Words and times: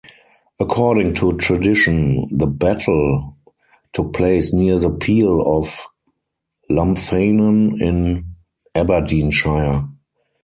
According 0.59 1.13
to 1.17 1.33
tradition, 1.37 2.25
the 2.35 2.47
battle 2.47 3.37
took 3.93 4.13
place 4.13 4.51
near 4.51 4.79
the 4.79 4.89
Peel 4.89 5.41
of 5.41 5.69
Lumphanan 6.71 7.79
in 7.79 8.25
Aberdeenshire. 8.73 9.87